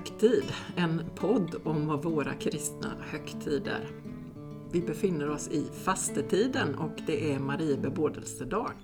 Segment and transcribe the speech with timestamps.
[0.00, 0.44] högtid,
[0.76, 3.88] en podd om våra kristna högtider.
[4.72, 8.74] Vi befinner oss i fastetiden och det är Marie bebådelsedag.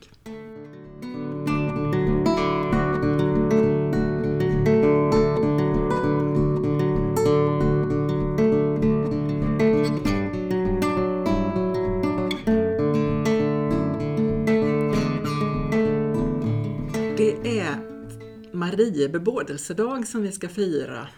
[18.77, 21.09] Marie bebådelsedag som vi ska fira.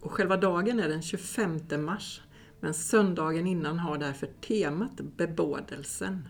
[0.00, 2.22] Och själva dagen är den 25 mars,
[2.60, 6.28] men söndagen innan har därför temat bebådelsen.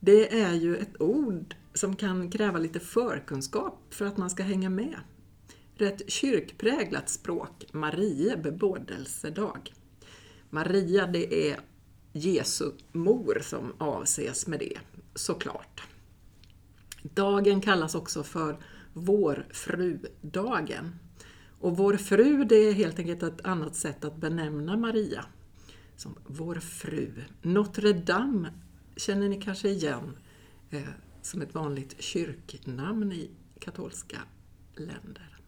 [0.00, 4.70] Det är ju ett ord som kan kräva lite förkunskap för att man ska hänga
[4.70, 4.96] med.
[5.74, 9.72] Rätt kyrkpräglat språk, Marie bebådelsedag.
[10.50, 11.60] Maria, det är
[12.12, 14.78] Jesu mor som avses med det,
[15.14, 15.82] såklart.
[17.02, 18.58] Dagen kallas också för
[18.96, 20.94] Vårfrudagen.
[21.60, 25.24] Och Vår fru det är helt enkelt ett annat sätt att benämna Maria.
[25.96, 27.12] Som Vår fru.
[27.42, 28.52] Notre Dame
[28.96, 30.16] känner ni kanske igen
[30.70, 30.88] eh,
[31.22, 34.18] som ett vanligt kyrknamn i katolska
[34.74, 35.38] länder.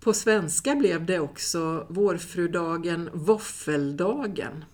[0.00, 4.64] På svenska blev det också Vårfrudagen Våffeldagen.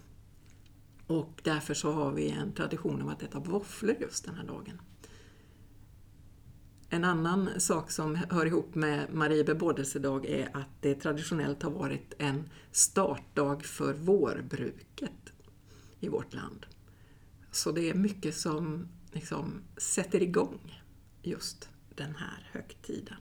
[1.06, 4.80] Och därför så har vi en tradition av att äta våfflor just den här dagen.
[6.90, 12.14] En annan sak som hör ihop med Marie bebådelsedag är att det traditionellt har varit
[12.18, 15.32] en startdag för vårbruket
[16.00, 16.66] i vårt land.
[17.50, 20.82] Så det är mycket som liksom sätter igång
[21.22, 23.16] just den här högtiden.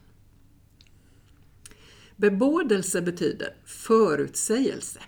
[2.16, 5.00] Bebådelse betyder förutsägelse.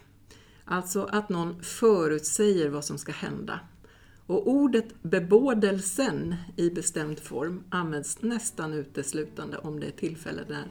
[0.64, 3.60] Alltså att någon förutsäger vad som ska hända.
[4.30, 10.68] Och ordet bebådelsen i bestämd form används nästan uteslutande om det är tillfälle där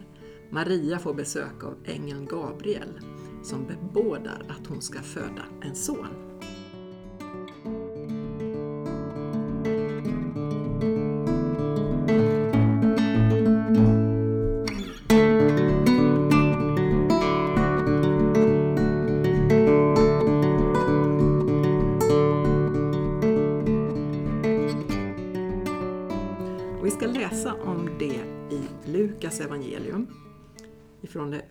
[0.50, 3.00] Maria får besök av ängeln Gabriel
[3.44, 6.29] som bebådar att hon ska föda en son.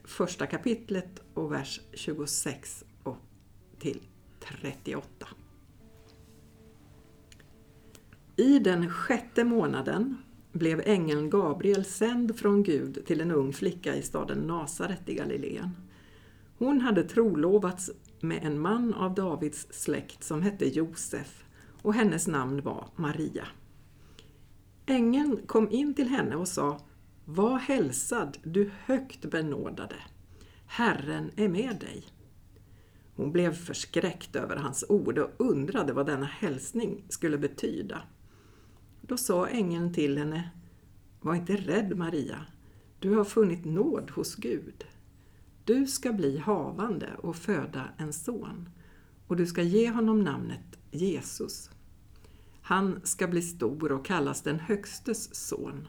[0.08, 3.16] Första kapitlet och vers 26 och
[3.78, 4.00] till
[4.40, 5.28] 38.
[8.36, 10.16] I den sjätte månaden
[10.52, 15.70] blev ängeln Gabriel sänd från Gud till en ung flicka i staden Nasaret i Galileen.
[16.58, 17.90] Hon hade trolovats
[18.20, 21.44] med en man av Davids släkt som hette Josef
[21.82, 23.48] och hennes namn var Maria.
[24.86, 26.80] Ängeln kom in till henne och sa
[27.30, 29.96] var hälsad, du högt benådade.
[30.66, 32.04] Herren är med dig.
[33.16, 38.02] Hon blev förskräckt över hans ord och undrade vad denna hälsning skulle betyda.
[39.00, 40.50] Då sa ängeln till henne
[41.20, 42.46] Var inte rädd Maria,
[42.98, 44.84] du har funnit nåd hos Gud.
[45.64, 48.68] Du ska bli havande och föda en son
[49.26, 51.70] och du ska ge honom namnet Jesus.
[52.62, 55.88] Han ska bli stor och kallas den Högstes son.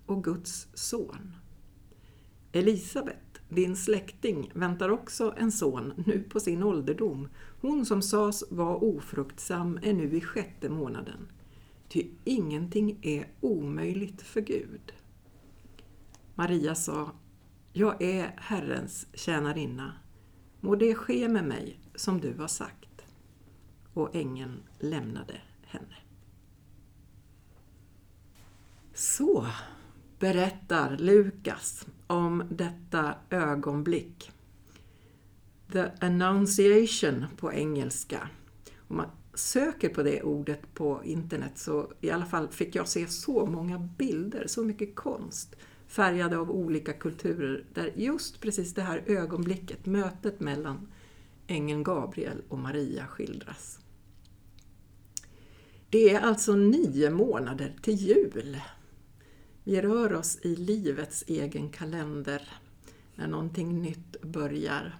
[0.11, 1.35] och Guds son.
[2.51, 7.27] Elisabet, din släkting, väntar också en son nu på sin ålderdom.
[7.61, 11.27] Hon som sades vara ofruktsam är nu i sjätte månaden.
[11.89, 14.93] Ty ingenting är omöjligt för Gud.
[16.35, 17.11] Maria sa,
[17.73, 19.93] jag är Herrens tjänarinna.
[20.59, 23.05] Må det ske med mig som du har sagt.
[23.93, 25.95] Och ängeln lämnade henne.
[28.93, 29.47] Så
[30.21, 34.31] berättar Lukas om detta ögonblick.
[35.71, 38.29] The Annunciation på engelska.
[38.87, 43.07] Om man söker på det ordet på internet så i alla fall fick jag se
[43.07, 45.55] så många bilder, så mycket konst
[45.87, 50.87] färgade av olika kulturer där just precis det här ögonblicket, mötet mellan
[51.47, 53.79] ängeln Gabriel och Maria skildras.
[55.89, 58.61] Det är alltså nio månader till jul.
[59.63, 62.49] Vi rör oss i livets egen kalender.
[63.15, 64.99] När någonting nytt börjar.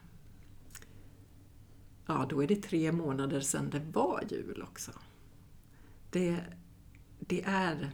[2.06, 4.92] Ja, då är det tre månader sedan det var jul också.
[6.10, 6.44] Det,
[7.20, 7.92] det är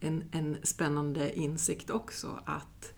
[0.00, 2.94] en, en spännande insikt också att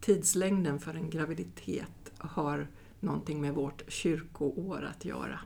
[0.00, 2.68] tidslängden för en graviditet har
[3.00, 5.40] någonting med vårt kyrkoår att göra.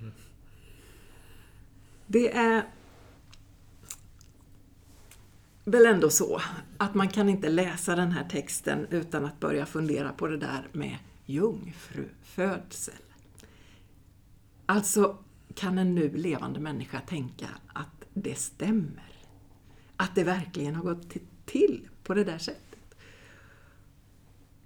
[0.00, 0.12] Mm.
[2.06, 2.68] Det är
[5.64, 6.40] väl ändå så
[6.78, 10.68] att man kan inte läsa den här texten utan att börja fundera på det där
[10.72, 12.94] med jungfrufödsel.
[14.66, 15.18] Alltså,
[15.54, 19.12] kan en nu levande människa tänka att det stämmer?
[19.96, 21.14] Att det verkligen har gått
[21.46, 22.94] till på det där sättet?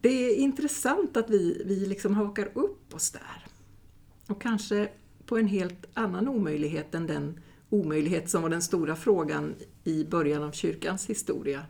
[0.01, 3.47] Det är intressant att vi, vi liksom hakar upp oss där.
[4.27, 4.89] Och kanske
[5.27, 9.55] på en helt annan omöjlighet än den omöjlighet som var den stora frågan
[9.85, 11.67] i början av kyrkans historia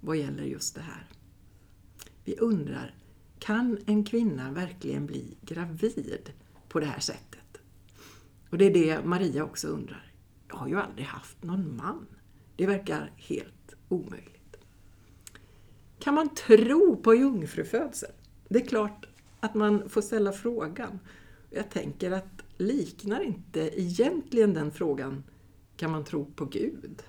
[0.00, 1.06] vad gäller just det här.
[2.24, 2.94] Vi undrar,
[3.38, 6.30] kan en kvinna verkligen bli gravid
[6.68, 7.58] på det här sättet?
[8.50, 10.12] Och det är det Maria också undrar.
[10.48, 12.06] Jag har ju aldrig haft någon man.
[12.56, 14.56] Det verkar helt omöjligt.
[15.98, 18.10] Kan man tro på jungfrufödsel?
[18.48, 19.06] Det är klart
[19.40, 20.98] att man får ställa frågan.
[21.50, 25.24] Jag tänker att liknar inte egentligen den frågan
[25.76, 27.02] kan man tro på Gud?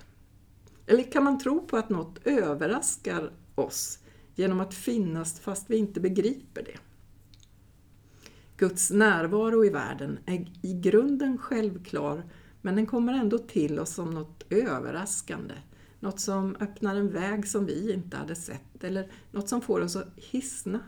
[0.86, 3.98] Eller kan man tro på att något överraskar oss
[4.34, 6.78] genom att finnas fast vi inte begriper det?
[8.56, 12.24] Guds närvaro i världen är i grunden självklar
[12.62, 15.54] men den kommer ändå till oss som något överraskande.
[16.00, 19.96] Något som öppnar en väg som vi inte hade sett eller något som får oss
[19.96, 20.80] att hissna.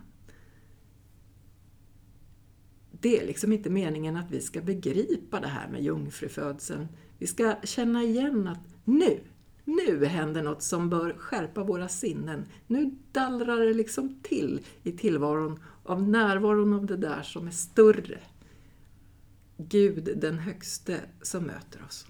[2.91, 6.88] Det är liksom inte meningen att vi ska begripa det här med jungfrufödseln
[7.20, 9.20] vi ska känna igen att nu,
[9.64, 12.44] nu händer något som bör skärpa våra sinnen.
[12.67, 18.19] Nu dallrar det liksom till i tillvaron av närvaron av det där som är större.
[19.56, 22.06] Gud den högste som möter oss.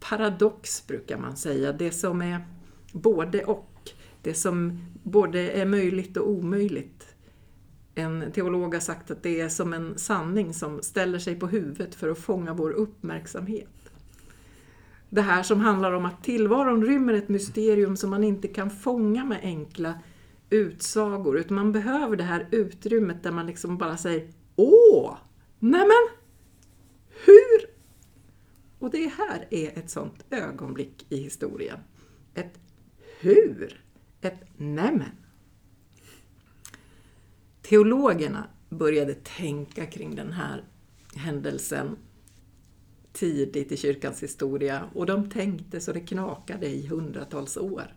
[0.00, 2.46] Paradox brukar man säga, det som är
[2.92, 3.90] både och.
[4.22, 6.95] Det som både är möjligt och omöjligt.
[7.98, 11.94] En teolog har sagt att det är som en sanning som ställer sig på huvudet
[11.94, 13.90] för att fånga vår uppmärksamhet.
[15.08, 19.24] Det här som handlar om att tillvaron rymmer ett mysterium som man inte kan fånga
[19.24, 19.94] med enkla
[20.50, 25.16] utsagor, utan man behöver det här utrymmet där man liksom bara säger Åh!
[25.58, 26.08] Nämen!
[27.24, 27.70] Hur?
[28.78, 31.78] Och det här är ett sånt ögonblick i historien.
[32.34, 32.58] Ett
[33.20, 33.84] hur?
[34.20, 35.25] Ett nämen!
[37.68, 40.64] Teologerna började tänka kring den här
[41.14, 41.96] händelsen
[43.12, 47.94] tidigt i kyrkans historia och de tänkte så det knakade i hundratals år.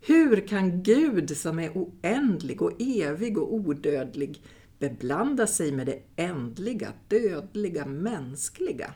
[0.00, 4.42] Hur kan Gud som är oändlig och evig och odödlig
[4.78, 8.94] beblanda sig med det ändliga, dödliga, mänskliga?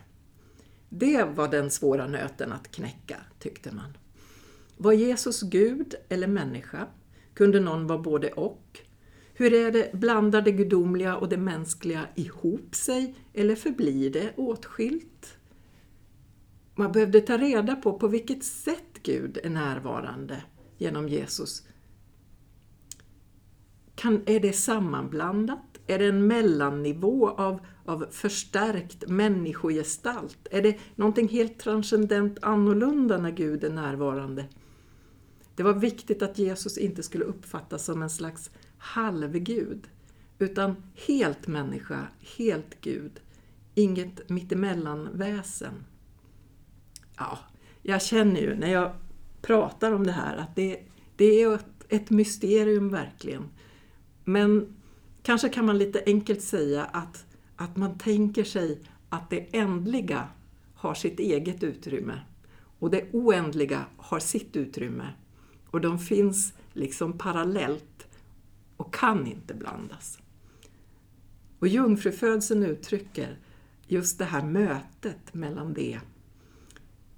[0.88, 3.96] Det var den svåra nöten att knäcka, tyckte man.
[4.76, 6.86] Var Jesus Gud eller människa?
[7.34, 8.80] Kunde någon vara både och?
[9.38, 15.38] Hur är det, blandar det gudomliga och det mänskliga ihop sig eller förblir det åtskilt?
[16.74, 20.42] Man behövde ta reda på på vilket sätt Gud är närvarande
[20.78, 21.62] genom Jesus.
[23.94, 25.80] Kan, är det sammanblandat?
[25.86, 30.48] Är det en mellannivå av, av förstärkt människogestalt?
[30.50, 34.44] Är det någonting helt transcendent annorlunda när Gud är närvarande?
[35.54, 39.88] Det var viktigt att Jesus inte skulle uppfattas som en slags halvgud,
[40.38, 43.20] utan helt människa, helt Gud.
[43.74, 45.84] Inget mittemellan-väsen.
[47.16, 47.38] Ja,
[47.82, 48.92] jag känner ju när jag
[49.42, 50.80] pratar om det här att det,
[51.16, 53.44] det är ett, ett mysterium verkligen.
[54.24, 54.76] Men
[55.22, 60.28] kanske kan man lite enkelt säga att, att man tänker sig att det ändliga
[60.74, 62.20] har sitt eget utrymme
[62.78, 65.08] och det oändliga har sitt utrymme.
[65.70, 67.97] Och de finns liksom parallellt
[68.78, 70.18] och kan inte blandas.
[71.58, 73.38] Och jungfrufödseln uttrycker
[73.86, 76.00] just det här mötet mellan det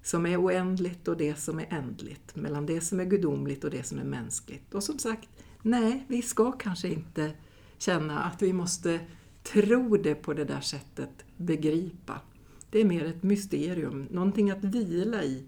[0.01, 3.83] som är oändligt och det som är ändligt, mellan det som är gudomligt och det
[3.83, 4.73] som är mänskligt.
[4.73, 5.29] Och som sagt,
[5.61, 7.31] nej, vi ska kanske inte
[7.77, 8.99] känna att vi måste
[9.43, 12.21] tro det på det där sättet, begripa.
[12.69, 15.45] Det är mer ett mysterium, någonting att vila i,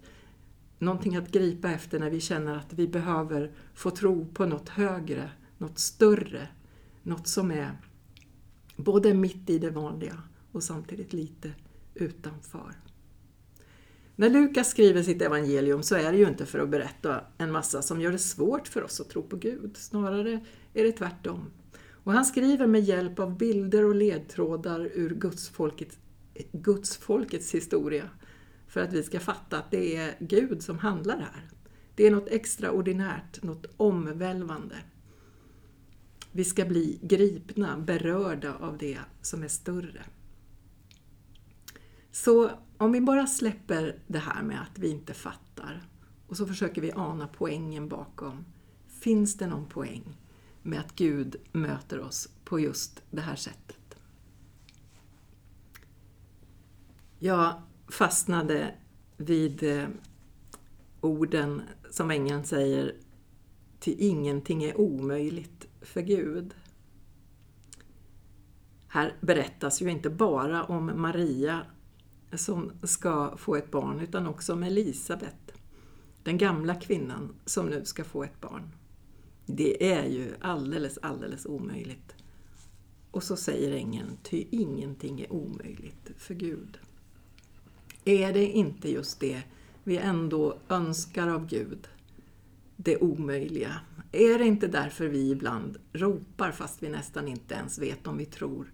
[0.78, 5.30] någonting att gripa efter när vi känner att vi behöver få tro på något högre
[5.64, 6.48] något större,
[7.02, 7.76] något som är
[8.76, 11.52] både mitt i det vanliga och samtidigt lite
[11.94, 12.74] utanför.
[14.16, 17.82] När Lukas skriver sitt evangelium så är det ju inte för att berätta en massa
[17.82, 19.76] som gör det svårt för oss att tro på Gud.
[19.76, 20.44] Snarare
[20.74, 21.50] är det tvärtom.
[22.04, 25.98] Och han skriver med hjälp av bilder och ledtrådar ur gudsfolkets,
[26.52, 28.10] gudsfolkets historia
[28.68, 31.50] för att vi ska fatta att det är Gud som handlar här.
[31.94, 34.76] Det är något extraordinärt, något omvälvande.
[36.36, 40.02] Vi ska bli gripna, berörda av det som är större.
[42.10, 45.88] Så om vi bara släpper det här med att vi inte fattar
[46.26, 48.44] och så försöker vi ana poängen bakom.
[48.88, 50.16] Finns det någon poäng
[50.62, 53.96] med att Gud möter oss på just det här sättet?
[57.18, 58.74] Jag fastnade
[59.16, 59.88] vid eh,
[61.00, 62.96] orden som ängeln säger
[63.80, 66.54] till ingenting är omöjligt för Gud.
[68.88, 71.66] Här berättas ju inte bara om Maria
[72.32, 75.52] som ska få ett barn utan också om Elisabet,
[76.22, 78.70] den gamla kvinnan som nu ska få ett barn.
[79.46, 82.14] Det är ju alldeles, alldeles omöjligt.
[83.10, 86.78] Och så säger ängeln, ty ingenting är omöjligt för Gud.
[88.04, 89.42] Är det inte just det
[89.84, 91.88] vi ändå önskar av Gud?
[92.76, 93.80] Det omöjliga.
[94.14, 98.26] Är det inte därför vi ibland ropar fast vi nästan inte ens vet om vi
[98.26, 98.72] tror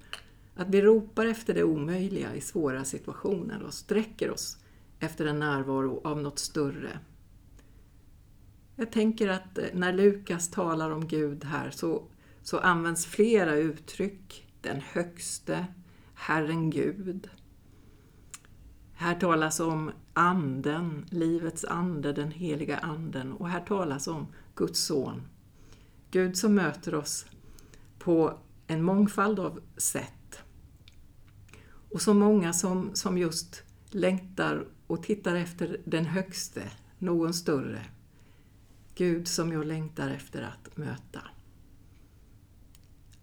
[0.55, 4.59] att vi ropar efter det omöjliga i svåra situationer och sträcker oss
[4.99, 6.99] efter en närvaro av något större.
[8.77, 12.03] Jag tänker att eh, när Lukas talar om Gud här så,
[12.43, 14.47] så används flera uttryck.
[14.61, 15.67] Den högste,
[16.15, 17.31] Herren Gud.
[18.93, 24.27] Här talas om Anden, livets ande, den heliga Anden och här talas om
[24.61, 25.23] Guds son.
[26.11, 27.27] Gud som möter oss
[27.99, 30.43] på en mångfald av sätt
[31.91, 37.87] och så många som, som just längtar och tittar efter den högste, någon större.
[38.95, 41.21] Gud som jag längtar efter att möta.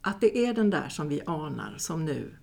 [0.01, 2.38] Att det är den där som vi anar, som nu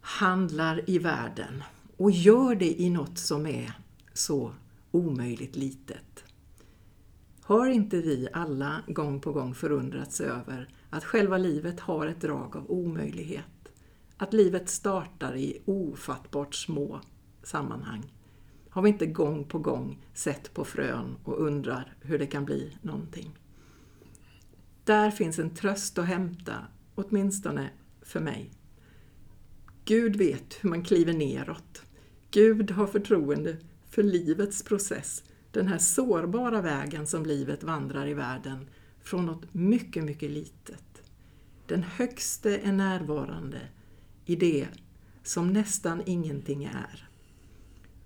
[0.00, 1.62] handlar i världen
[1.96, 3.72] och gör det i något som är
[4.12, 4.54] så
[4.90, 6.03] omöjligt litet.
[7.46, 12.56] Har inte vi alla gång på gång förundrats över att själva livet har ett drag
[12.56, 13.44] av omöjlighet?
[14.16, 17.00] att livet startar i ofattbart små
[17.42, 18.12] sammanhang.
[18.70, 22.76] Har vi inte gång på gång sett på frön och undrar hur det kan bli
[22.82, 23.38] någonting.
[24.84, 26.54] Där finns en tröst att hämta,
[26.94, 27.70] åtminstone
[28.02, 28.50] för mig.
[29.84, 31.82] Gud vet hur man kliver neråt.
[32.30, 33.56] Gud har förtroende
[33.90, 35.24] för livets process,
[35.54, 38.66] den här sårbara vägen som livet vandrar i världen
[39.02, 41.02] från något mycket, mycket litet.
[41.66, 43.60] Den högste är närvarande
[44.24, 44.68] i det
[45.22, 47.08] som nästan ingenting är.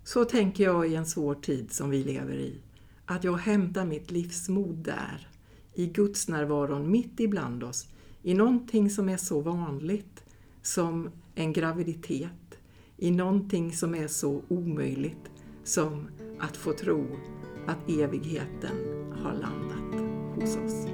[0.03, 2.55] Så tänker jag i en svår tid som vi lever i,
[3.05, 5.27] att jag hämtar mitt livsmod där,
[5.73, 7.87] i Guds närvaron mitt ibland oss,
[8.23, 10.23] i någonting som är så vanligt
[10.61, 12.59] som en graviditet,
[12.97, 15.29] i någonting som är så omöjligt
[15.63, 16.07] som
[16.39, 17.07] att få tro
[17.67, 18.77] att evigheten
[19.23, 20.01] har landat
[20.35, 20.85] hos oss.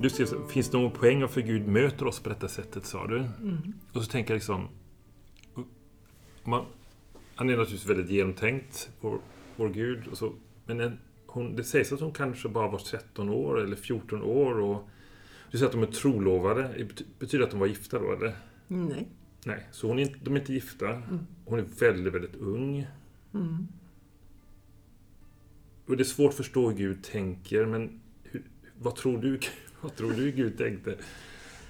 [0.00, 3.06] Du ser, finns det någon poäng av för Gud möter oss på detta sättet, sa
[3.06, 3.16] du?
[3.16, 3.72] Mm.
[3.92, 4.68] Och så tänker jag liksom...
[6.44, 6.64] Man,
[7.38, 9.20] han är naturligtvis väldigt genomtänkt, vår,
[9.56, 10.06] vår Gud.
[10.06, 10.32] Och så,
[10.66, 14.60] men en, hon, det sägs att hon kanske bara var 13 år eller 14 år.
[14.60, 14.88] Och,
[15.50, 16.86] du säger att de är trolovade.
[17.18, 18.36] Betyder det att de var gifta då, eller?
[18.68, 19.08] Nej.
[19.44, 20.88] Nej, så hon är, de är inte gifta.
[20.88, 21.18] Mm.
[21.44, 22.86] Hon är väldigt, väldigt ung.
[23.34, 23.68] Mm.
[25.86, 28.42] Och det är svårt att förstå hur Gud tänker, men hur,
[28.78, 29.40] vad tror du
[29.80, 30.90] Vad tror du Gud tänkte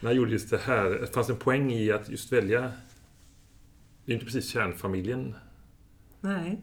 [0.01, 0.91] när han gjorde just det här?
[0.91, 2.73] Det fanns en poäng i att just välja...
[4.05, 5.35] Det är inte precis kärnfamiljen.
[6.21, 6.63] Nej.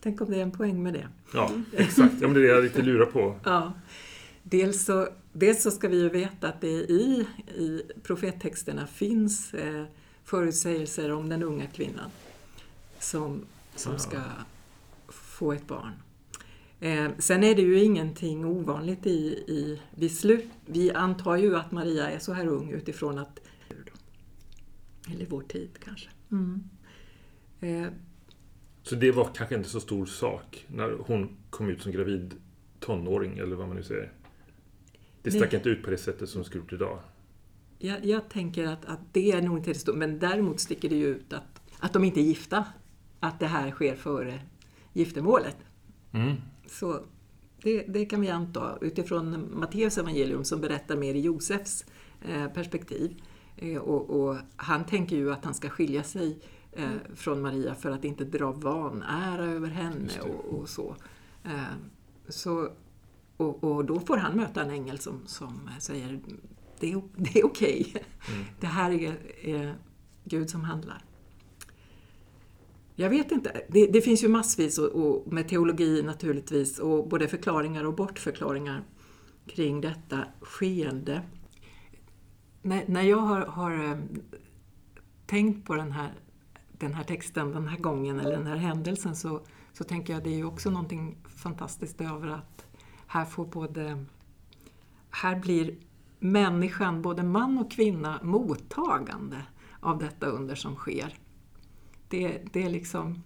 [0.00, 1.08] Tänk om det är en poäng med det.
[1.34, 2.14] Ja, exakt.
[2.20, 3.36] Ja, men det är det jag lite lurar på.
[3.44, 3.72] Ja.
[4.42, 9.84] Dels så, dels så ska vi ju veta att det i, i profettexterna finns eh,
[10.24, 12.10] förutsägelser om den unga kvinnan
[12.98, 13.44] som,
[13.76, 13.98] som ja.
[13.98, 14.20] ska
[15.08, 15.92] få ett barn.
[16.80, 19.10] Eh, sen är det ju ingenting ovanligt i,
[19.48, 23.40] i vi, slut, vi antar ju att Maria är så här ung utifrån att,
[25.12, 26.08] eller vår tid kanske.
[26.30, 26.68] Mm.
[27.60, 27.92] Eh,
[28.84, 32.34] så det var kanske inte så stor sak när hon kom ut som gravid
[32.80, 34.12] tonåring, eller vad man nu säger?
[35.22, 35.56] Det stack nej.
[35.56, 36.98] inte ut på det sättet som det skulle ut idag?
[37.78, 40.96] Jag, jag tänker att, att det är nog inte det stora, men däremot sticker det
[40.96, 42.64] ju ut att, att de inte är gifta.
[43.20, 44.40] Att det här sker före
[44.92, 45.56] giftermålet.
[46.12, 46.36] Mm.
[46.66, 47.00] Så
[47.62, 51.84] det, det kan vi anta utifrån Matteus evangelium som berättar mer i Josefs
[52.28, 53.22] eh, perspektiv.
[53.56, 56.38] Eh, och, och han tänker ju att han ska skilja sig
[56.76, 60.96] eh, från Maria för att inte dra vanära över henne och, och så.
[61.44, 61.74] Eh,
[62.28, 62.68] så
[63.36, 66.20] och, och då får han möta en ängel som, som säger
[66.80, 67.92] det är, det är okej.
[67.94, 68.44] Mm.
[68.60, 69.16] Det här är,
[69.46, 69.76] är
[70.24, 71.04] Gud som handlar.
[72.96, 73.64] Jag vet inte.
[73.68, 78.84] Det, det finns ju massvis och, och med teologi naturligtvis och både förklaringar och bortförklaringar
[79.46, 81.22] kring detta skeende.
[82.62, 83.98] När, när jag har, har eh,
[85.26, 86.12] tänkt på den här,
[86.84, 89.40] den här texten den här gången eller den här händelsen så,
[89.72, 92.66] så tänker jag det är ju också någonting fantastiskt över att
[93.06, 94.04] här får både
[95.10, 95.76] här blir
[96.18, 99.42] människan, både man och kvinna, mottagande
[99.80, 101.14] av detta under som sker.
[102.08, 103.22] Det, det är liksom,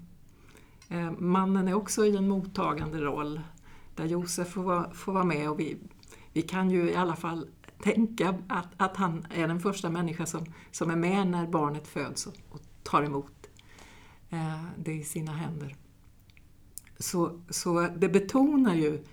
[0.89, 3.41] eh, mannen är också i en mottagande roll
[3.95, 5.79] där Josef får vara, får vara med och vi,
[6.33, 7.49] vi kan ju i alla fall
[7.83, 12.27] tänka att, att han är den första människa som, som är med när barnet föds
[12.27, 13.38] och, och tar emot
[14.31, 15.77] Eh, det i sina händer.
[16.99, 19.05] Så, så det betonar ju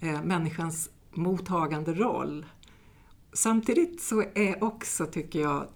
[0.00, 2.46] eh, människans mottagande roll.
[3.32, 5.66] Samtidigt så är också, tycker jag,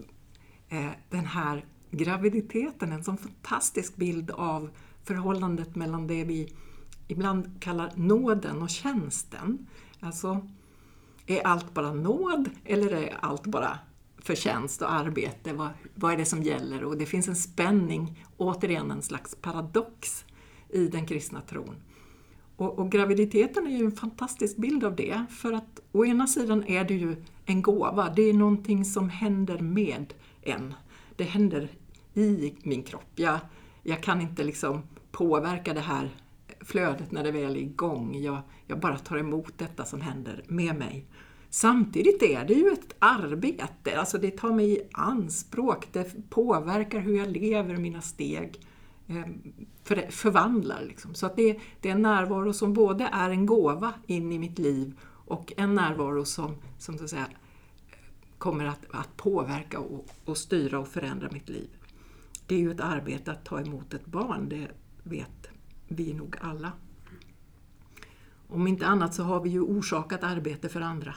[0.68, 4.70] eh, den här graviditeten en sån fantastisk bild av
[5.04, 6.52] förhållandet mellan det vi
[7.08, 9.66] ibland kallar nåden och tjänsten.
[10.00, 10.48] Alltså,
[11.26, 13.78] är allt bara nåd eller är allt bara
[14.18, 15.52] förtjänst och arbete?
[15.52, 16.84] Vad, vad är det som gäller?
[16.84, 20.24] Och det finns en spänning, återigen en slags paradox
[20.68, 21.76] i den kristna tron.
[22.56, 26.64] Och, och, graviditeten är ju en fantastisk bild av det, för att å ena sidan
[26.64, 30.74] är det ju en gåva, det är någonting som händer med en.
[31.16, 31.70] Det händer
[32.14, 33.12] i min kropp.
[33.14, 33.38] Jag,
[33.82, 36.10] jag kan inte liksom påverka det här
[36.60, 38.16] flödet när det väl är igång.
[38.16, 41.06] Jag, jag bara tar emot detta som händer med mig.
[41.50, 47.18] Samtidigt är det ju ett arbete, alltså det tar mig i anspråk, det påverkar hur
[47.18, 48.60] jag lever, mina steg
[49.06, 49.52] ehm,
[49.84, 50.82] för, förvandlar.
[50.82, 51.14] Liksom.
[51.14, 54.58] Så att det, det är en närvaro som både är en gåva in i mitt
[54.58, 57.26] liv och en närvaro som, som så att säga,
[58.38, 61.68] kommer att, att påverka och, och styra och förändra mitt liv.
[62.46, 64.68] Det är ju ett arbete att ta emot ett barn, det
[65.02, 65.48] vet
[65.88, 66.72] vi nog alla.
[68.48, 71.14] Om inte annat så har vi ju orsakat arbete för andra.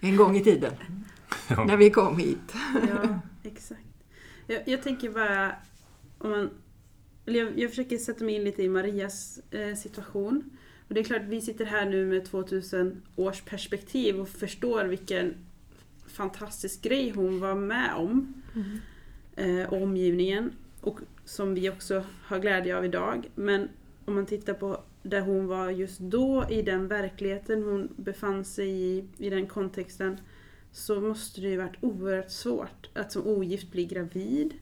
[0.00, 0.72] En gång i tiden,
[1.48, 1.64] Ja.
[1.64, 2.52] när vi kom hit.
[2.88, 3.80] Ja, exakt.
[4.46, 5.52] Jag, jag tänker bara,
[6.18, 6.50] om man,
[7.24, 10.50] jag, jag försöker sätta mig in lite i Marias eh, situation.
[10.88, 15.34] Och det är klart, vi sitter här nu med 2000 års perspektiv och förstår vilken
[16.06, 18.42] fantastisk grej hon var med om.
[19.36, 20.52] Eh, och omgivningen.
[20.80, 23.28] Och som vi också har glädje av idag.
[23.34, 23.68] Men
[24.04, 28.68] om man tittar på där hon var just då, i den verkligheten hon befann sig
[28.68, 30.20] i, i den kontexten.
[30.72, 34.54] Så måste det ju varit oerhört svårt att som ogift bli gravid.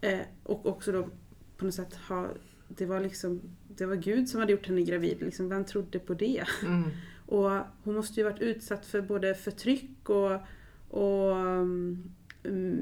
[0.00, 1.08] Eh, och också då
[1.56, 2.28] på något sätt ha,
[2.68, 5.20] det var liksom, det var Gud som hade gjort henne gravid.
[5.20, 6.44] Liksom, vem trodde på det?
[6.62, 6.90] Mm.
[7.26, 7.50] Och
[7.84, 10.40] hon måste ju varit utsatt för både förtryck och,
[10.88, 12.10] och um,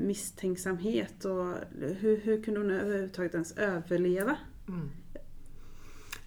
[0.07, 1.25] misstänksamhet.
[1.25, 4.37] Och hur, hur kunde hon överhuvudtaget ens överleva?
[4.69, 4.91] Mm.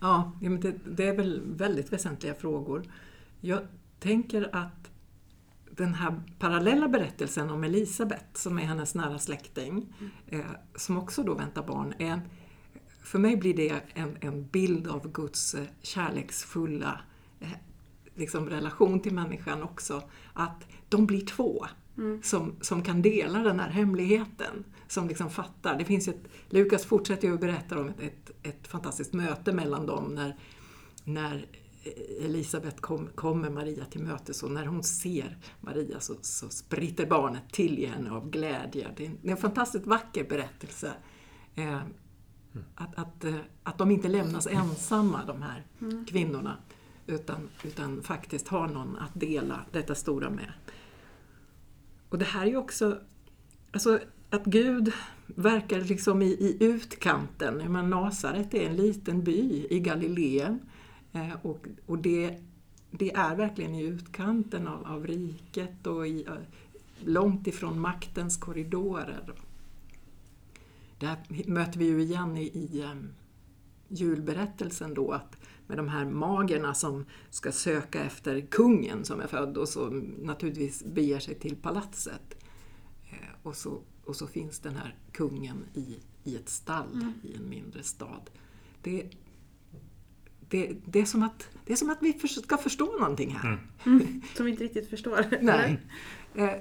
[0.05, 2.83] Ja, det, det är väl väldigt väsentliga frågor.
[3.41, 3.61] Jag
[3.99, 4.91] tänker att
[5.71, 9.93] den här parallella berättelsen om Elisabet, som är hennes nära släkting,
[10.27, 12.21] eh, som också då väntar barn, är
[13.01, 16.99] för mig blir det en, en bild av Guds eh, kärleksfulla
[17.39, 17.49] eh,
[18.15, 20.01] liksom relation till människan också.
[20.33, 21.65] Att de blir två
[21.97, 22.23] Mm.
[22.23, 25.77] som, som kan dela den här hemligheten, som liksom fattar.
[25.77, 29.85] Det finns ett, Lukas fortsätter ju att berätta om ett, ett, ett fantastiskt möte mellan
[29.85, 30.35] dem när,
[31.03, 31.45] när
[32.21, 37.43] Elisabet kom, kommer Maria till mötes och när hon ser Maria så, så spritter barnet
[37.51, 38.87] till i henne av glädje.
[38.97, 40.93] Det är en, det är en fantastiskt vacker berättelse.
[41.55, 41.79] Eh,
[42.75, 46.05] att, att, eh, att de inte lämnas ensamma, de här Mm.
[46.05, 46.57] kvinnorna,
[47.07, 50.53] utan, utan faktiskt har någon att dela detta stora med.
[52.09, 52.99] Och det här är ju också,
[53.71, 53.99] alltså
[54.35, 54.93] att Gud
[55.25, 57.71] verkar liksom i, i utkanten.
[57.71, 60.59] Men Nasaret är en liten by i Galileen
[61.13, 62.39] eh, och, och det,
[62.91, 66.33] det är verkligen i utkanten av, av riket och i, eh,
[67.03, 69.33] långt ifrån maktens korridorer.
[70.99, 71.17] Det här
[71.47, 72.95] möter vi ju igen i, i eh,
[73.87, 79.57] julberättelsen då, att med de här magerna som ska söka efter kungen som är född
[79.57, 79.89] och så
[80.21, 82.35] naturligtvis beger sig till palatset.
[83.43, 87.83] Och, så, och så finns den här kungen i, i ett stall i en mindre
[87.83, 88.29] stad.
[88.81, 89.09] Det,
[90.49, 93.67] det, det, är som att, det är som att vi för, ska förstå någonting här.
[93.85, 94.21] Mm.
[94.35, 95.25] Som vi inte riktigt förstår.
[95.41, 95.79] Nej.
[96.35, 96.53] Eh,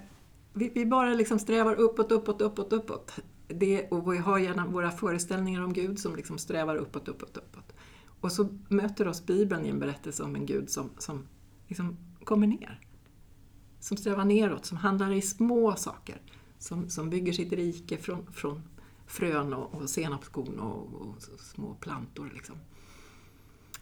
[0.52, 3.12] vi, vi, bara liksom strävar uppåt, uppåt, uppåt, uppåt.
[3.48, 7.72] Det, och vi har gärna våra föreställningar om Gud som liksom strävar uppåt, uppåt, uppåt.
[8.20, 11.26] Och så möter oss Bibeln i en berättelse om en Gud som, som
[11.68, 12.80] liksom kommer ner.
[13.80, 16.20] Som strävar neråt, som handlar i små saker.
[16.64, 18.62] Som, som bygger sitt rike från, från
[19.07, 22.31] frön och, och senapskorn och, och, små plantor.
[22.35, 22.57] Liksom.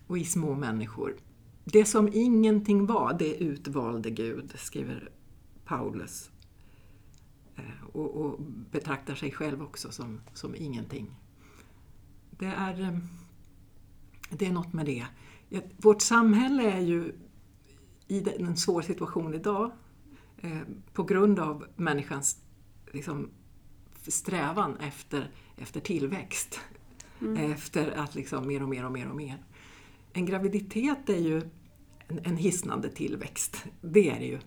[0.06, 1.16] Och i små människor.
[1.64, 5.10] Det som ingenting var, det utvalde Gud, skriver
[5.64, 6.30] Paulus.
[7.56, 8.40] Eh, och, och
[8.70, 11.10] betraktar sig själv också som, som ingenting.
[12.30, 12.98] Det är, eh,
[14.30, 15.06] det är något med det.
[15.76, 17.14] Vårt samhälle är ju
[18.08, 19.70] i en svår situation idag
[20.38, 20.60] eh,
[20.92, 22.38] på grund av människans
[22.92, 23.30] liksom,
[24.06, 26.60] strävan efter, efter tillväxt.
[27.20, 27.36] Mm.
[27.52, 29.44] Efter att liksom mer och mer och mer och mer.
[30.12, 31.42] En graviditet är ju
[32.08, 34.38] en, en hisnande tillväxt, det är det ju.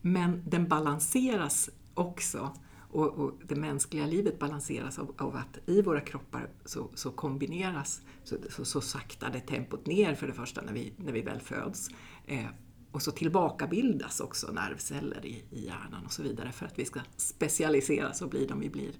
[0.00, 2.52] Men den balanseras också
[2.92, 8.02] och, och, det mänskliga livet balanseras av, av, att i våra kroppar så, så kombineras,
[8.24, 11.40] så, så, så saktar det tempot ner för det första när vi, när vi väl
[11.40, 11.88] föds.
[12.26, 12.46] Eh,
[12.92, 17.00] och så tillbakabildas också nervceller i, i hjärnan och så vidare för att vi ska
[17.16, 18.92] specialiseras och bli de vi blir.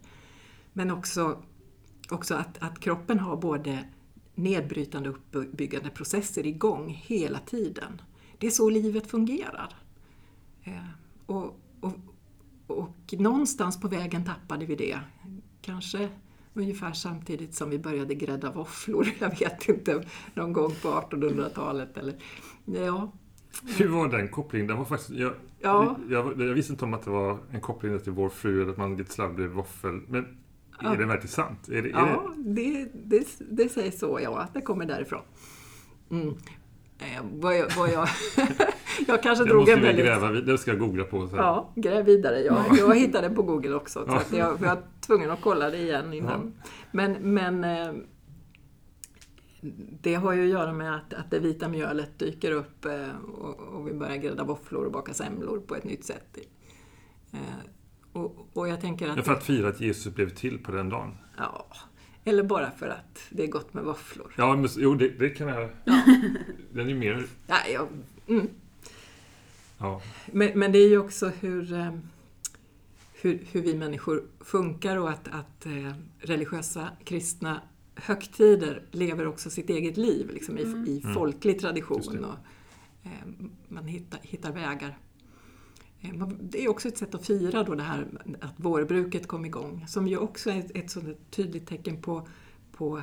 [0.73, 1.43] Men också,
[2.11, 3.85] också att, att kroppen har både
[4.35, 8.03] nedbrytande och uppbyggande processer igång hela tiden.
[8.39, 9.75] Det är så livet fungerar.
[10.65, 10.89] Eh,
[11.27, 11.93] och, och,
[12.67, 15.01] och någonstans på vägen tappade vi det.
[15.63, 16.09] Kanske
[16.55, 21.97] ungefär samtidigt som vi började grädda våfflor, jag vet inte, någon gång på 1800-talet.
[21.97, 22.15] Eller,
[22.65, 23.13] ja,
[23.79, 24.67] hur var den kopplingen?
[24.67, 25.97] Den var faktiskt, jag, ja.
[26.11, 28.79] jag, jag, visste inte om att det var en koppling till Vår fru eller att
[28.79, 30.01] man lite slarv blev våffel.
[30.09, 30.39] Men
[30.83, 30.93] ja.
[30.93, 31.69] är det verkligen sant?
[31.69, 35.23] Är det, är ja, det, det, det sägs så, ja, att det kommer därifrån.
[36.11, 36.35] Mm.
[36.99, 38.09] Eh, vad jag, vad jag,
[39.07, 40.05] jag kanske det drog en väldigt...
[40.05, 41.29] Gräva, det ska jag googla på.
[41.29, 41.37] Så.
[41.37, 42.41] Ja, gräv vidare.
[42.41, 44.07] Jag, jag hittade på Google också.
[44.07, 46.53] Så att jag, jag var tvungen att kolla det igen innan.
[46.63, 46.71] Ja.
[46.91, 47.93] Men, men eh,
[50.01, 53.61] det har ju att göra med att, att det vita mjölet dyker upp eh, och,
[53.61, 56.39] och vi börjar grädda våfflor och baka semlor på ett nytt sätt.
[57.33, 57.39] Eh,
[58.13, 59.25] och, och jag tänker att...
[59.25, 61.17] för att fira att Jesus blev till på den dagen?
[61.37, 61.67] Ja,
[62.25, 64.35] eller bara för att det är gott med våfflor.
[64.37, 65.71] Ja, men, jo, det, det kan jag...
[65.85, 66.03] Ja.
[66.73, 67.27] Den är mer...
[67.47, 67.89] Ja, ja,
[68.27, 68.49] mm.
[69.79, 70.03] ja.
[70.27, 71.95] Men, men det är ju också hur, eh,
[73.23, 75.67] hur, hur vi människor funkar och att, att
[76.19, 77.61] religiösa kristna
[78.03, 80.87] högtider lever också sitt eget liv liksom, i, mm.
[80.87, 82.25] i folklig tradition.
[82.25, 82.37] Och,
[83.03, 83.29] eh,
[83.69, 84.99] man hittar, hittar vägar.
[86.01, 88.07] Eh, det är också ett sätt att fira då det här
[88.41, 92.29] att vårbruket kom igång, som ju också är ett, ett sådant tydligt tecken på,
[92.73, 93.03] på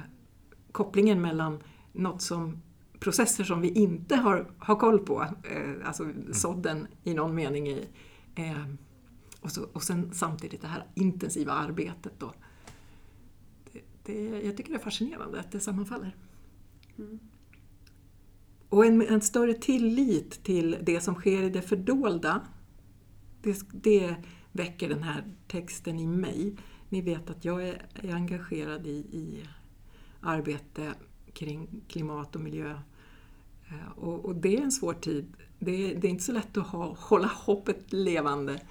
[0.72, 2.62] kopplingen mellan något som
[3.00, 6.34] processer som vi inte har, har koll på, eh, alltså mm.
[6.34, 7.88] sådden i någon mening i,
[8.36, 8.66] eh,
[9.42, 12.34] och, så, och sen samtidigt det här intensiva arbetet då
[14.08, 16.16] det, jag tycker det är fascinerande att det sammanfaller.
[16.98, 17.20] Mm.
[18.70, 22.42] Och en, en, större tillit till det som sker i det fördolda,
[23.42, 24.16] det, det
[24.52, 26.56] väcker den här texten i mig.
[26.90, 29.44] Ni vet att jag är, är engagerad i, i
[30.22, 30.94] arbete
[31.34, 32.72] kring klimat och miljö.
[33.68, 35.34] Eh, och, och, det är en svår tid.
[35.60, 38.62] Det, det är inte så lätt att ha, hålla hoppet levande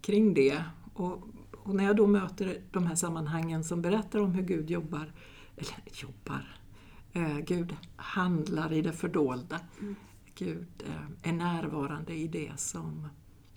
[0.00, 0.62] kring det.
[0.94, 1.28] Och
[1.68, 5.12] och när jag då möter de här sammanhangen som berättar om hur Gud jobbar,
[5.56, 6.58] eller jobbar,
[7.12, 9.60] eh, Gud handlar i det fördolda.
[9.80, 9.94] Mm.
[10.34, 13.08] Gud eh, är närvarande i det som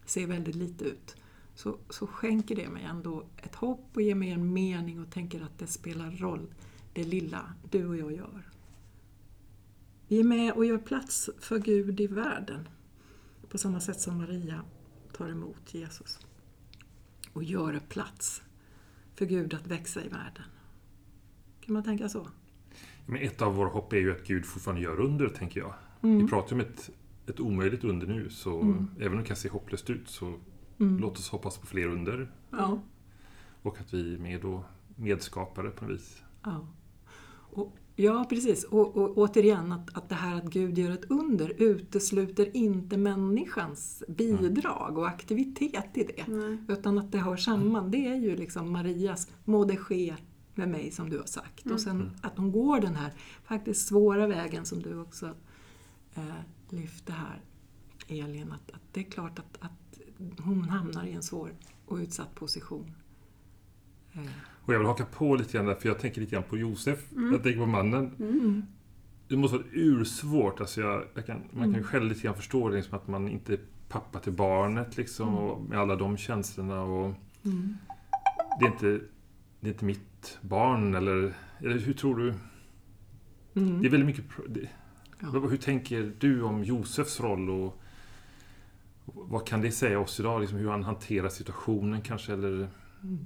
[0.06, 1.16] ser väldigt lite ut.
[1.56, 5.42] Så, så skänker det mig ändå ett hopp och ger mig en mening och tänker
[5.42, 6.54] att det spelar roll,
[6.94, 8.50] det lilla du och jag gör.
[10.08, 12.70] Vi är med och gör plats för Gud i världen
[13.50, 14.64] på samma sätt som Maria
[15.12, 16.20] tar emot Jesus
[17.34, 18.42] och göra plats
[19.16, 20.44] för Gud att växa i världen.
[21.62, 22.28] Kan man tänka så?
[23.06, 25.74] Men ett av våra hopp är ju att Gud fortfarande gör under, tänker jag.
[26.02, 26.18] Mm.
[26.18, 26.90] Vi pratar om ett,
[27.28, 28.88] ett omöjligt under nu, så mm.
[29.00, 30.34] även om det kan se hopplöst ut så
[30.80, 30.98] mm.
[31.00, 32.32] låt oss hoppas på fler under.
[32.50, 32.82] Ja.
[33.62, 34.64] Och att vi är med och
[34.96, 36.24] medskapare på något vis.
[36.44, 36.68] Ja.
[37.54, 38.64] Och Ja, precis.
[38.64, 44.04] Och, och återigen, att, att det här att Gud gör ett under utesluter inte människans
[44.08, 46.22] bidrag och aktivitet i det.
[46.22, 46.66] Mm.
[46.70, 47.92] Utan att det hör samman.
[47.92, 50.16] Det är ju liksom Marias må det ske
[50.56, 51.66] med mig som du har sagt.
[51.66, 51.76] Mm.
[51.76, 52.10] Och sen mm.
[52.22, 55.30] att hon går den här faktiskt svåra vägen som du också
[56.14, 56.24] eh,
[56.70, 57.42] lyfte här,
[58.08, 58.52] Elin.
[58.52, 60.00] Att, att det är klart att, att
[60.40, 62.96] hon hamnar i en svår och utsatt position.
[64.14, 64.22] Eh,
[64.66, 67.12] Och jag vill haka på lite grann där, för jag tänker lite grann på Josef.
[67.12, 67.32] Mm.
[67.34, 68.12] Jag tänker på mannen.
[68.20, 68.64] mm,
[69.28, 70.60] Det måste vara ursvårt.
[70.62, 71.76] Alltså jag, jag kan, man kan Mm.
[71.76, 75.28] ju själv lite grann förstå det, liksom att man inte är pappa till barnet liksom,
[75.28, 75.40] Mm.
[75.40, 76.82] och med alla de känslorna.
[76.82, 77.14] Och
[77.46, 77.78] mm.
[78.60, 79.06] det, är inte,
[79.60, 82.34] det är inte mitt barn, eller, eller hur tror du?
[83.56, 83.82] Mm.
[83.82, 84.26] Det är väldigt mycket...
[84.50, 84.70] Det,
[85.24, 85.28] Ja.
[85.30, 87.82] Hur tänker du om Josefs roll och
[89.06, 90.42] vad kan det säga oss idag?
[90.42, 92.34] Liksom hur han hanterar situationen kanske?
[92.34, 92.68] Eller,
[93.04, 93.26] Mm.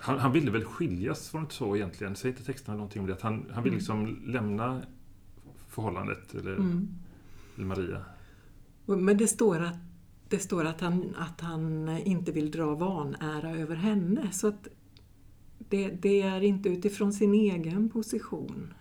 [0.00, 2.16] Han, han ville väl skiljas, var det inte så egentligen?
[2.16, 3.12] Säger inte texterna någonting om det?
[3.12, 3.78] Att han, han vill Mm.
[3.78, 4.82] liksom lämna
[5.68, 6.88] förhållandet, eller, Mm.
[7.56, 8.04] eller Maria?
[8.86, 9.76] Men det står att,
[10.28, 14.28] det står att, han, att han inte vill dra vanära över henne.
[14.32, 14.68] Så att
[15.58, 18.74] det, det är inte utifrån sin egen position.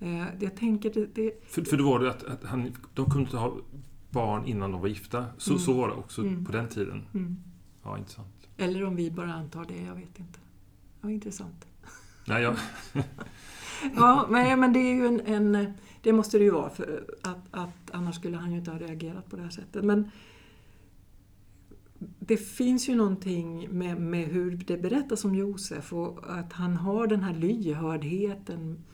[0.00, 3.20] Eh, Jag tänker det, det För, för då var det att, att han, de kunde
[3.20, 3.56] inte ha
[4.10, 5.26] barn innan de var gifta.
[5.38, 5.60] Så, Mm.
[5.62, 6.44] så var det också Mm.
[6.44, 7.02] på den tiden.
[7.14, 7.36] mm.
[7.84, 8.48] Ja, intressant.
[8.56, 10.38] Eller om vi bara antar det, jag vet inte.
[11.02, 11.66] Ja, intressant.
[12.26, 12.56] Nej, jag,
[13.96, 15.72] Ja, men, men det är ju en, en...
[16.02, 19.30] Det måste det ju vara, för att, att annars skulle han ju inte ha reagerat
[19.30, 19.84] på det här sättet.
[19.84, 20.10] Men
[22.18, 27.06] det finns ju någonting med, med hur det berättas om Josef och att han har
[27.06, 28.84] den här lyhördheten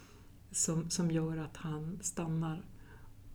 [0.51, 2.63] som, som gör att han stannar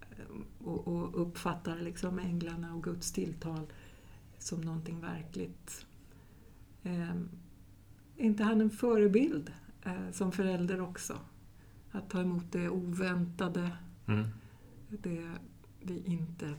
[0.02, 3.68] eh, och, och uppfattar liksom änglarna och Guds tilltal
[4.38, 5.86] som någonting verkligt.
[6.84, 7.24] Eh, är
[8.18, 9.52] inte han en förebild
[9.84, 11.20] eh, som förälder också?
[11.92, 14.28] Att ta emot det oväntade, mm.
[14.90, 15.30] det
[15.82, 16.54] vi inte,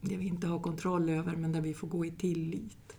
[0.00, 2.96] det vi inte har kontroll över men där vi får gå i tillit.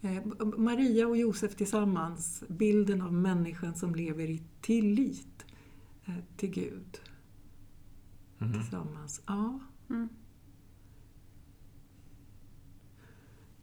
[0.00, 0.24] Eh,
[0.56, 5.44] Maria och Josef tillsammans, bilden av människan som lever i tillit
[6.04, 7.00] eh, till Gud
[8.42, 8.52] Mm.
[8.52, 9.22] tillsammans.
[9.26, 10.08] Ja, Mm.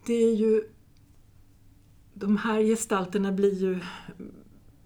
[0.05, 0.69] det är ju...
[2.19, 3.79] De här gestalterna blir ju,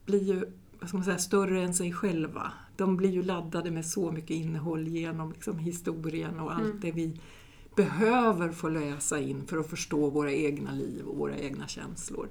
[0.05, 0.45] blir ju
[0.79, 2.51] vad ska man säga, större än sig själva.
[2.77, 6.79] De blir ju laddade med så mycket innehåll genom liksom historien och allt Mm.
[6.81, 7.19] det vi
[7.75, 12.29] behöver få läsa in för att förstå våra egna liv och våra egna känslor.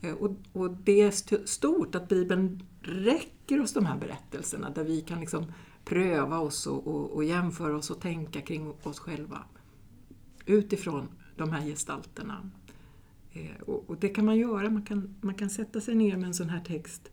[0.00, 4.84] Eh, Och, och det är st- stort att Bibeln räcker oss de här berättelserna där
[4.84, 5.44] vi kan liksom
[5.84, 9.38] pröva oss och, och, och jämföra oss och tänka kring oss själva
[10.46, 12.50] utifrån de här gestalterna.
[13.34, 16.26] Eh, och, och det kan man göra, man kan, man kan sätta sig ner med
[16.26, 17.10] en sån här text,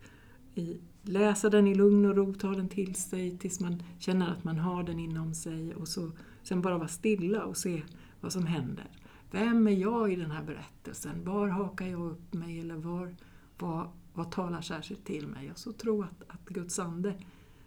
[0.55, 4.43] i, läsa den i lugn och ro, ta den till sig tills man känner att
[4.43, 6.12] man har den inom sig och så,
[6.43, 7.84] sen bara vara stilla och se
[8.21, 8.88] vad som händer.
[9.31, 11.25] Vem är jag i den här berättelsen?
[11.25, 13.15] Var hakar jag upp mig eller var,
[13.60, 15.51] vad, vad talar särskilt till mig?
[15.51, 17.13] Och så tro att, att Guds ande,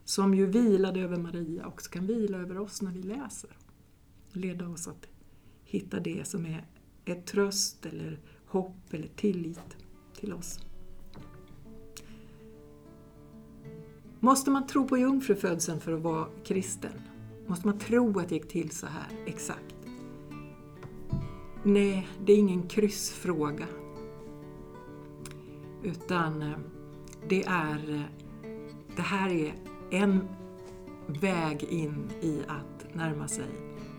[0.04, 3.50] som ju vilade över Maria, också kan vila över oss när vi läser.
[4.32, 5.06] Leda oss att
[5.64, 6.64] hitta det som är
[7.04, 8.18] är tröst eller
[8.54, 9.76] hopp eller tillit
[10.16, 10.60] till oss.
[14.20, 16.92] Måste man tro på jungfrufödseln för att vara kristen?
[17.46, 19.74] Måste man tro att det gick till så här exakt?
[21.62, 23.66] Nej, det är ingen kryssfråga.
[25.82, 26.58] Utan eh,
[27.28, 27.94] det är...
[27.94, 28.02] Eh,
[28.96, 29.54] det här är
[29.90, 30.28] en
[31.06, 33.48] väg in i att närma sig.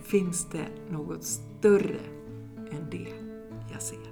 [0.03, 1.99] Finns det något större
[2.71, 3.25] än det?
[3.71, 4.04] jag ser?